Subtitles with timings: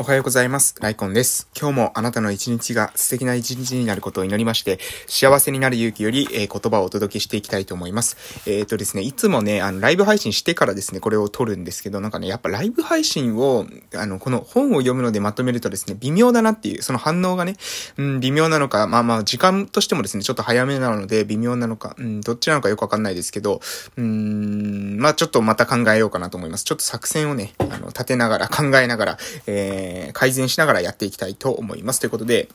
[0.00, 0.76] おはようございます。
[0.80, 1.50] ライコンです。
[1.54, 8.16] 今日もあなたの一日が素敵な一日になることを祈りまして、幸せになる勇気より、えー、言葉をお届けしていきたいと思います。
[8.46, 17.56] えっ、とですね、いつもね、あの、ライブ配信してからですね、これを撮るんですけど、なんかね、やっぱライブ配信を、あの、この本を読むのでまとめるとですね、微妙だなっていう、その反応がね、
[17.98, 23.60] うん、微妙なのか、まあまあ、時間としてもですね、ちょっと早めなので、微妙なのか、うん、どっちなのかよくわかんないですけど、
[23.98, 26.64] うん、まあちょっとまた考えようかなと思います。
[26.64, 32.00] ちょっと作戦をね、あの、立てながら、考えながら、えー、改善しながらやっていきたいと思います。
[32.00, 32.48] ということで、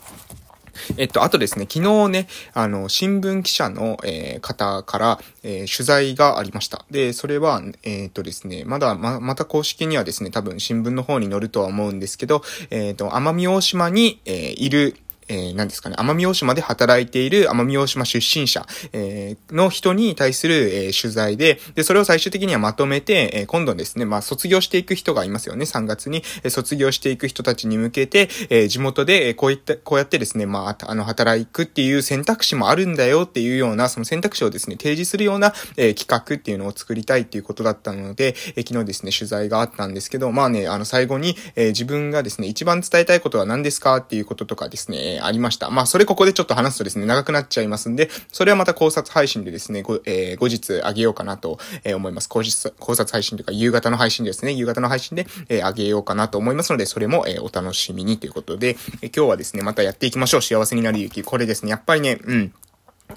[0.97, 6.85] えっと、あとですね、昨日ね、あの、新聞記者の、えー、方から、えー、取材がありました。
[6.91, 14.97] で、それは、えー、っとですね、まだ、ま、また公式にはですね、多分新聞の方に載るとは思うんですけど、えっと、奄美大島に、えいる、
[15.27, 45.69] えー、何ですかね、奄美大島で働いている奄美大島出身者、えー、の人に対する、えー、取材で、で、それを最終的にはまとめて、えー、今度ですね、まあ、卒業していく人がいますよね、3月に、えー、卒業していく人たちに向けて、えー、地元で、えー、こういった、こうやってですね、まあ、あの、働くっていう選択肢もあるんだよっていうような、その選択肢をですね、提示するような、えー、企画っていうのを作りたいっていうことだったので、えー、昨日ですね、取材があったんですけど、まあね、あの、最後に、えー、自分がですね、一番伝えたいことは何ですかっていうこととかですね、ありました。
[45.69, 52.29] まあ、それここでちょっと話すとですね、長くなっちゃいますんで、それはまた考察配信でですね、ご、えー、後日あげようかなと、えー、思います。
[52.29, 54.51] 考察、考察配信というか、夕方の配信ですね。
[54.51, 60.41] 夕方の配信で、えー、あげようかなと思いますので、それも、えー、お楽しみにということで、えー、今日はですね、またやっていきましょう。
[60.41, 61.23] 幸せになる勇気。
[61.23, 62.53] これですね、やっぱりね、うん。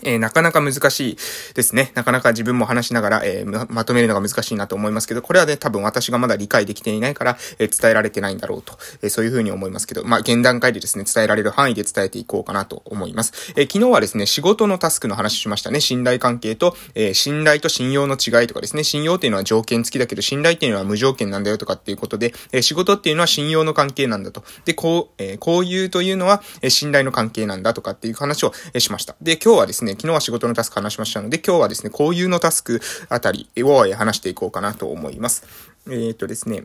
[0.03, 1.17] えー、なかなか難しい
[1.55, 1.93] ですね。
[1.95, 13.53] なかなか自分も話しながら、えー、ま、とめるのが難しいなと思いますけど、これはね、多分私がまだ理解できていないから、えー、伝えられてないんだろうと、えそういうふうに思いますけど、まあ、現段階でですね、伝えられる範囲で伝えていこうかなと思います。
[13.57, 15.81] え昨日はですね、仕事のタスクの話しましたね。
[15.81, 24.45] 信頼関係と、え信頼と信用の違いとかですね、信用っていうのは条件付きだけど、信頼っていうのは無条件なんだよとかっていうことで、え仕事っていうのは信用の関係なんだと。
[24.65, 29.17] で、こう、えこういうというのは、え信頼の関係なんだとかっていう話を、えしました。
[29.23, 35.47] で、今日はですね、ですね昨日は仕事のタスク話しましたので、今日はですね、こういうのタスクあたりを話していこうかなと思います。
[35.89, 36.65] えっ、とですね、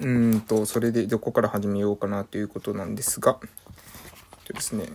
[0.00, 3.48] うんと、それでどこから始めようかなということなんですが、えっ
[4.46, 4.88] とですね、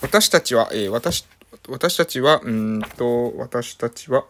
[0.00, 1.26] 私たちは、えー、私、
[1.68, 4.24] 私たちは、うんと、私たちは、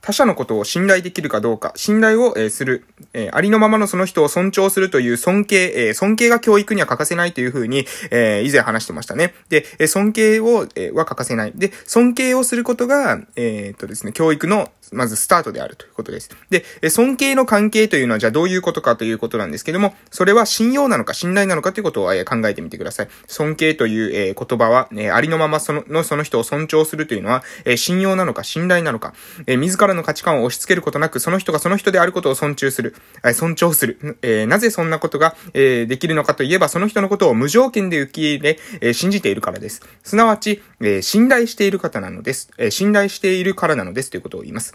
[0.00, 9.34] 他者のことを信頼できるかどうか、信頼を、えー、する、えー、ありのままのその人を尊重するという尊敬、え、尊敬が教育には欠かせないというふうに、え以前話してましたね。
[9.48, 11.52] で、え尊敬を、えは欠かせない。
[11.54, 16.30] で、尊敬をすることが、えっとですね、教育の、まずスタートであるということです。
[16.48, 23.08] で、尊敬の関係というのはじゃあどういうことかということなんですけども、それは信用なのか信頼なのかということを、え考えてみてください。
[23.26, 29.12] 尊敬という、え言葉は、えありのままその、のその人を尊重するというのは、え信用なのか信頼なのか、
[29.46, 32.94] え自らの価値観を押し付けることなく、その人がその人であることを尊重する、
[33.24, 34.18] え尊重する。
[34.22, 39.82] えー、なぜそんなことが、えー、できるのかといえば、その人のことを無条件で受け入れ、えー、信じているからです。
[40.02, 42.50] すなわち、え信頼している方なのです。
[42.58, 44.74] え信頼しているからなのですということを言います。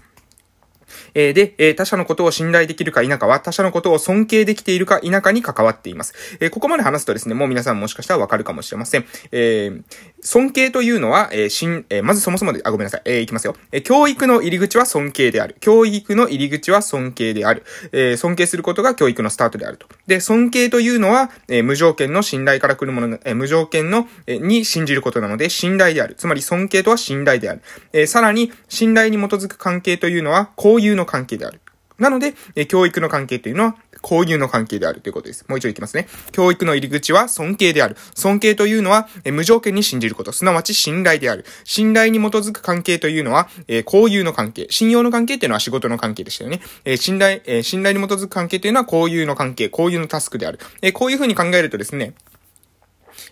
[1.14, 6.14] えー、で、えー、他者のことを信頼できるか否かは、他者のことを尊敬できているか否かに関わっています。
[6.40, 9.06] えー、ここまで話すとですね、もう皆さんもしかしたらわかるかもしれません。
[9.32, 9.84] えー、
[10.22, 13.02] 尊敬というのは、えー、しん、えー、まずそもそもで、あ、ごめんなさい。
[13.06, 13.56] えー、いきますよ。
[13.72, 15.56] えー、教育の入り口は尊敬である。
[15.59, 17.64] 教育の入り口は尊敬である。
[17.92, 19.88] えー、尊敬することが教育のスタートであると。
[20.08, 26.16] で、尊敬というのは、えー、無条件の信頼から来るもの、えー、無条件の、えー、に信じることなので、信頼である。
[26.16, 27.62] つまり尊敬とは信頼である。
[27.92, 30.50] えー、さらに、信頼に基づく関係というのは、
[30.84, 31.62] 交友の関係である。
[32.00, 35.46] なので、え教育の関係というのは、交流の関係であるということです。
[35.48, 36.08] もう一度いきますね。
[36.34, 37.96] 教育の入り口は尊敬である。
[38.16, 41.46] 尊敬というのは、え無条件に信じること、すなわち信頼である。
[41.64, 44.68] 信頼に基づく関係というのは、え交友の関係。
[44.70, 46.60] 信用の関係っていうのは仕事の関係でしたよね。
[46.84, 50.60] え信頼、え信頼に基づく関係というのは交友の関係、交友のタスクである。
[50.82, 52.16] えこういうふうに考えるとですね、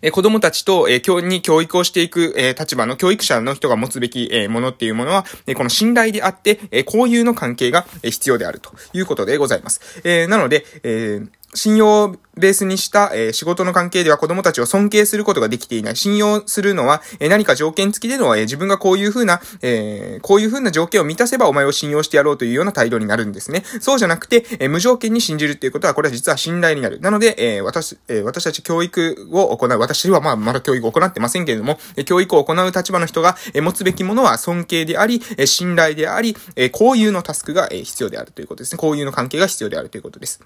[0.01, 10.01] え子供たちと、え教に教育をしていく、え立場の教育者の人が持つべき、えものっていうものは、えこの信頼であって、え交友の関係が、え必要であるということでございます。
[10.03, 15.95] えなので、えー信用をベースにした、えー、仕事の関係では子供たちを尊敬することができていない。
[15.95, 23.63] 信用するのは、えー、何か条件付きでの、えー、自分がこういうふうな、えこういうふうな条件を満たせばお前を信用してやろうというような態度になるんですね。
[23.81, 26.99] そうじゃなくて、え無条件に信じるっていうことは、これは実は信頼になる。
[27.01, 38.79] なので、え私、え私たち教育を行う、私はまあまだ教育を行ってませんけれども、え教育を行う立場の人が、え持つべきものは尊敬であり、え信頼であり、え交友のタスクが、え必要であるということですね。
[38.81, 40.39] 交友の関係が必要であるということです。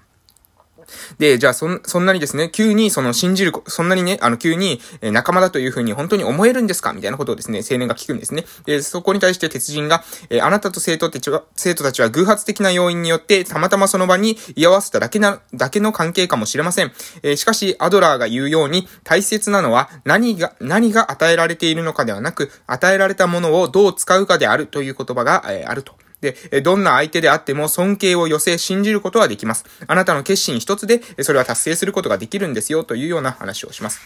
[1.18, 6.92] で、じゃあそん、そんなにですね、急にその信じる、そんなにね、あの急に仲間だというふうに本当に思えるんですか？
[6.92, 8.44] みたいなことをですね、青年が聞くんですね。
[8.64, 16.92] で、そこに対して鉄人が、えあなたと生徒たちは、生徒たちは偶発的な要因によってたまたまその場に居合わせただけな、だけの関係かもしれません。
[17.22, 25.94] えー、しかし、アドラーが言うように大切なのは何が、何が与えられているのかではなく、与えられたものをどう使うかであるという言葉が、えー、あると。
[26.20, 29.64] で、どんな相手であっても尊敬を寄せ信じることはできます。
[29.86, 34.00] あなたの決心一つで、それは達成することができるんですよ、というような話をします。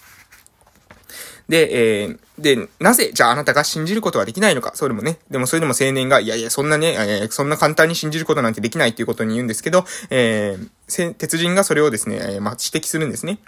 [1.51, 4.71] で、えー、で、なぜ、じゃああなたが信じることはできないのか。
[4.77, 13.41] それもね、でもそれでも青年が、いやいや、そんなね、えー、そんな簡単に信じることなんてできないっていうことに言うんですけど、えー、鉄人がそれをですね、えー、ま、指摘するんですね。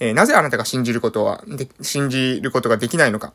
[0.00, 3.32] えー、なぜあなたが信じることは、で、信じることができないのか。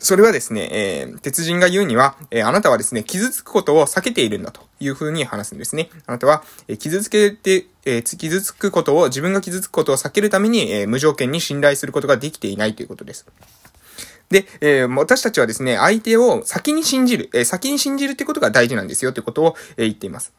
[0.00, 5.90] それはですね、えー、鉄人が言うには、えー、あなたはですね、傷つくことを避けているんだというふうに話すんですね。
[6.06, 13.26] あなたは、えー、傷つけて、えー、傷つくことを、自分が傷つくことを避けるために、えー、無条件に信頼することができていないということです。
[14.30, 20.32] で、えー、私たちはですね、相手を先に信じる、えー、先に信じるってことが大事なんですよということを、えー、言っています。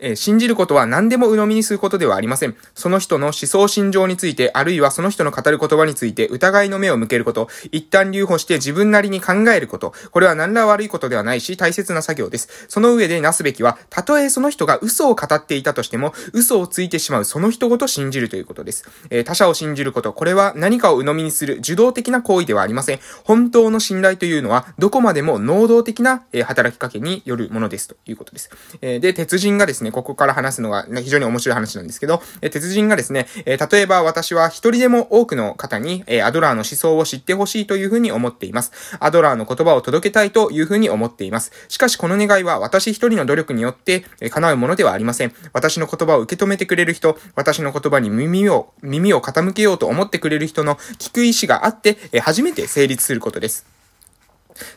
[0.00, 2.56] えー、信じることは何でも鵜呑みにすることではありません。
[2.74, 12.66] その人の思想心情について、あるいはその人の語る言葉について疑いの目を向けること、一旦留保して自分なりに考えること、これは何ら悪いことではないし、大切な作業です。
[12.68, 18.88] その上でなすべきは、たとえその人が嘘を語っていたとしても、嘘をついてしまうその人ごと信じるということです。
[19.10, 23.00] えー、他者を信じること、これは何かを鵜呑みにする受動的な行為ではありません。
[23.24, 28.50] 本当の信頼というのは、どこまでも能動的な、えー、働きかけによるものですということです。
[28.80, 38.72] えー、で、鉄人がですね、ここから話すのが、非常に面白い話なんですけど、え鉄人がですね、え例えば私は一人でも多くの方に、えアドラーの思想を知ってほしいというふうに思っています。
[39.00, 41.52] アドラーの言葉を届けたいというふうに思っています。
[41.68, 45.32] しかしこの願いは私一人の努力によって、え叶うものではありません。
[45.52, 53.77] 私の言葉を受け止めてくれる人、私の言葉に耳を、耳を傾けようと思ってくれる人の聞く意志があって、え初めて成立することです。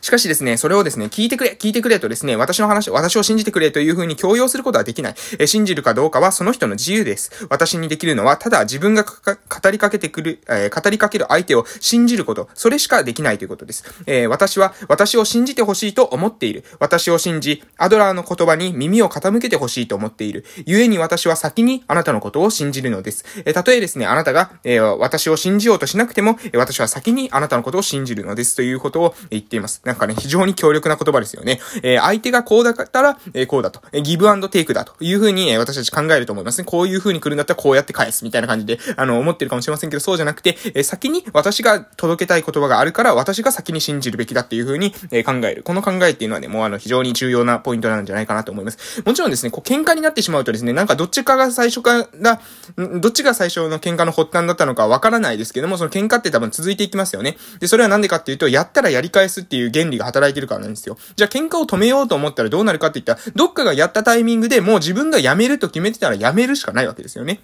[0.00, 5.14] しかしですね、それをですね、聞いてくれ、聞いてくれとですね、私の話、私を信じてくれという風に強要することはできない。
[5.38, 7.46] え信じるかどうかはその人の自由です。
[7.48, 13.84] 私にできるのは、ただ自分が語りかけてくる、えー、語りかける相手を信じること、それしかできないということです。
[14.06, 16.64] えー、私は、私を信じてほしいと思っている。
[16.78, 20.44] 私を信じ、アドラーの言葉に耳を傾けてほしいと思っている。
[20.66, 23.24] 故に私は先にあなたのことを信じるのです。
[23.44, 29.71] えー、たとえですね、あなたが、え、私を信じようとしなくても、私は先にあなたのことを信じるのですということを言っています。。
[29.84, 31.60] なんかね、非常に強力な言葉ですよね。
[31.82, 33.80] えー、相手がこうだったら、えー、こうだと。
[33.92, 36.64] えー、ギブアンドテイクだというふうに、え、私たち考えると思いますね。
[36.64, 45.62] こういうふうに来るんだったらこうやって返すみたいな感じで、あの、思ってるかもしれませんけど、そうじゃなくて、え、先に私が届けたい言葉があるから、私が先に信じるべきだっていうふうに、え、考える。
[45.62, 49.02] この考えっていうのはね、もうあの、非常に重要なポイントなんじゃないかなと思います。
[49.04, 52.40] もちろんですね、こう、喧嘩になってしまうとですね、なんかどっちかが最初から、
[52.76, 57.36] どっちが最初の喧嘩の発端だったのかわからないですけども、その喧嘩って多分続いていきますよね。
[57.60, 60.96] で、それはなんでかっていうと、やったらやり返すっていうう原理が働いてるからなんですよ。
[61.16, 67.40] じゃあ喧嘩を止めようと思ったらどうなるかって言ったら、どっかがやったタイミングでもう自分がやめると決めてたらやめるしかないわけですよね。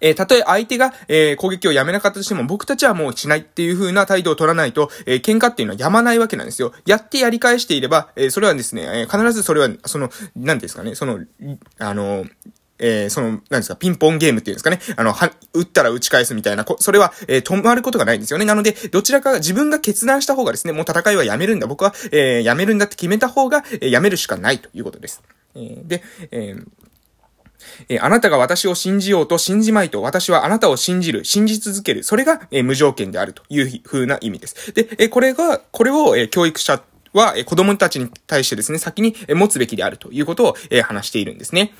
[0.00, 6.72] えー、たとえ相手が、えー、攻撃をやめなかったとしても、僕たちはもうしないっていう風な態度を取らないと、えー、喧嘩っていうのはやまないわけなんですよ。
[6.86, 11.20] やってやり返していれば、えそれはですね、え必ずそれは、その、何ですかね、その、
[11.78, 12.26] あの、
[12.78, 14.80] えー、その、何ですか、ピンポンゲームっていうんですかね。
[14.96, 18.44] あの、は、打ったら打ち返すみたいな、それは、えー、止まることがないんですよね。
[18.44, 21.66] なので、どちらか自分が決断した方がですね、もう戦いはやめるんだ。
[21.66, 25.22] 僕は、えー、やめるんだって決めた方が、えー、やめるしかないということです。
[25.54, 26.66] えー、で、えー
[27.88, 32.02] えあなたが私を信じようと信じまいと、私はあなたを信じる、信じ続ける。
[32.02, 34.72] それが、え無条件であるという風な意味です。
[34.72, 41.72] で、えこれが、これを、え教育者は、え子供たちに対してですね、先にえ持つべきであるということを、え話しているんですね。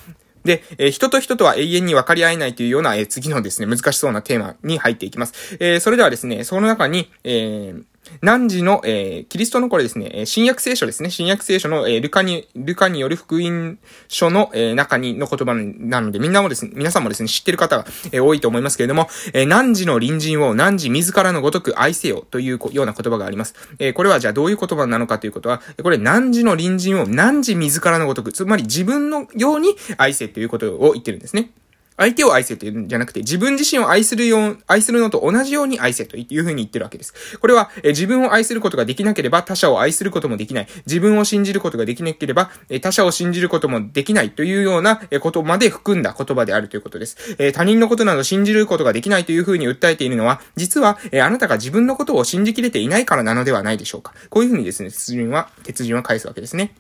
[0.47, 5.57] で、えー、人と人とは永遠に分かり合えないというような、えー、次のですね、難しそうなテーマに入っていきます。
[5.61, 7.85] えー、それではですね、その中に、えー、
[8.21, 11.11] 何時の、えー、キリストのこれですね、新約聖書ですね。
[11.11, 23.55] 新約聖書の、えー、ルカに、ルカによる福音書の、えー、中にの言葉なので、みんなもですね、皆さんもですね、知ってる方が、えー、多いと思いますけれども、えー、何時の隣人を何時自らのごとく愛せよというような言葉があります。
[23.79, 31.51] えー、これはじゃあどういう言葉なのかということは、これ何時の隣人を何時自らのごとく、つまり自分のように愛せということを言ってるんですね。
[31.97, 37.39] 相手を愛せというんじゃなくて、自分自身を愛するよう、愛するのと同じように愛せというふうに言ってるわけです。
[37.39, 40.69] これは、え自分を愛することができなければ他者を愛することもできない。
[40.87, 47.37] 自分を信じることができなければ、え他者を信じることもできないというようなことまで含んだ言葉であるということです。
[47.39, 54.13] え他人のことなど信じることができないというふうに訴えているのは、実は、えあなたが自分のことを信じきれていないからなのではないでしょうか。
[54.31, 56.75] こういうふうにですね、鉄人は、鉄人は返すわけですね。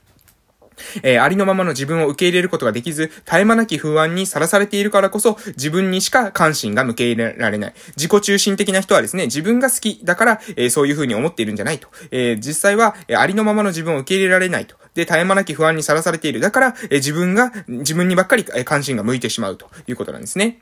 [1.02, 7.74] えー、ありのままの自分を受け入れることができず、絶え間なき不安にさらされているからこそ、自分にしか関心が向け入れられない。
[7.96, 11.88] 自己中心的な人はですね、自分が好きだから、えー、そういうふうに思っているんじゃないと。
[12.10, 14.76] えー、実際は、えありのままの自分を受け入れられないと。
[14.94, 16.40] で、絶え間なき不安にさらされている。
[16.40, 20.60] だから、え自分が、自分にばっかりえ関心が向いてしまうということなんですね。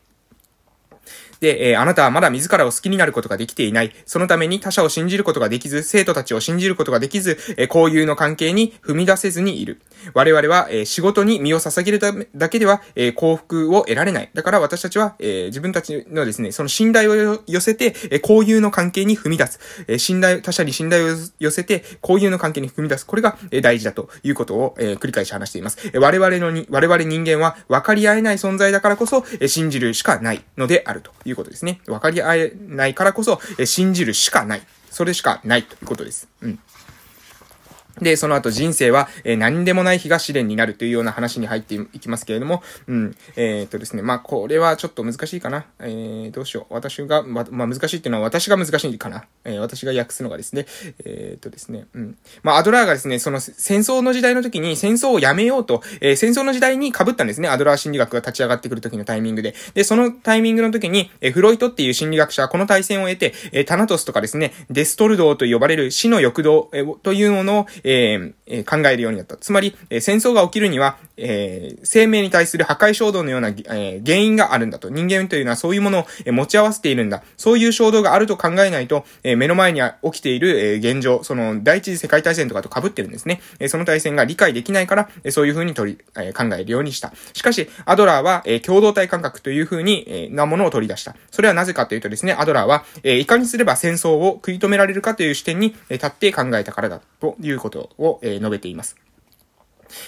[1.40, 3.92] で、えー、あなたはまだ自らを好きになることができていない。
[4.06, 9.80] そのために他者を信じることができず、生徒たちを信じることができず、えー、交友の関係に踏み出せずにいる。
[10.12, 14.30] 我々は、え、仕事に身を捧げるためだけでは、え、幸福を得られない。
[14.32, 19.60] だから私たちは、え、自分たちのですね、その信頼を寄せて、えー、交友の関係に踏み出す。
[19.86, 23.04] え、信頼、他者に信頼を寄せて、交友の関係に踏み出す。
[23.04, 25.90] これが、え、大事だということを、え、繰り返し話しています。
[25.92, 31.80] え、我々のに、我々人間は分かり合えない存在だからこそ、え、信じるしかないのであるということですね。
[31.84, 34.62] 分かりり合えないからこそ、え信じるしかない。
[34.90, 36.28] それしかないということです。
[36.40, 36.58] うん。
[38.00, 45.66] で、その後人生は、えー、何でもない日が試練になるというような話に入っていきますけれども、うん、えー、っとですね、まあ、これはちょっと難しいかな。
[45.80, 46.74] えー、どうしよう。
[46.74, 49.24] 私が、ま、まあ、難しいっていうのは私が難しいかな。
[49.44, 50.66] えー、私が訳すのがですね、
[51.04, 52.16] え、っとですね、うん。
[52.42, 57.48] まあ、アドラーがですね、その戦争の時代の時に戦争をやめようと、えー、戦争の時代に被ったんですね。
[57.48, 59.54] アドラー心理学が立ち上がってくる時のタイミングで。
[59.74, 69.36] で、そのタイミングの時に、えー、フロイトっていう心理学者はこの対戦を得て、えー、タナトスとかですね、デストルドーと呼ばれる死の欲動、えー、というものを、えー、考えるようになった。
[69.36, 74.90] つまり、え、戦争が起きるには、えー、生命に対する破壊衝動のような、え原因があるんだと。
[74.90, 77.22] 人間というのはそういうものを、え持ち合わせているんだ。
[77.36, 83.40] そういう衝動があると考えないと、え目の前に起きている、え現状、その、第一次世界大戦とかと被ってるんですね。
[83.60, 87.12] えその大戦が理解できないから、えそういう風に取り、え考えるようにした。
[87.32, 91.14] しかし、アドラーは、え共同体感覚という風に、えなものを取り出した。
[91.30, 98.96] それはなぜかというとですね、アドラーは、えいかにすれば戦争を食い止められるかという視点に、立って考えたからだ、ということを、え述べています。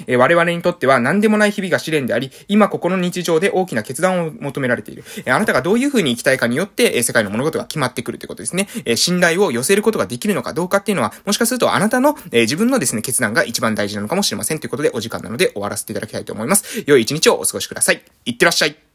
[0.06, 5.04] え我々にとっては何でもない日々が試練であり、今ここの日常で大きな決断を求められている。
[5.25, 8.68] えあなたがどういう風に生きたいかによって、え世界の物事が決まってくるということですね。
[8.85, 16.85] え信頼を寄せることができるのかどうかっていうのは、もしかするとあなたの、え自分のですね、決断が一番大事なのかもしれませんということで、お時間なので終わらせていただきたいと思います。
[16.87, 18.02] 良い一日をお過ごしください。
[18.25, 18.86] いってらっしゃい。